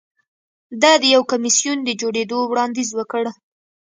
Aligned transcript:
ده 0.81 0.91
د 1.01 1.03
یو 1.15 1.21
کمېسیون 1.31 1.77
د 1.83 1.89
جوړېدو 2.01 2.39
وړاندیز 2.45 2.89
وکړ 2.95 3.23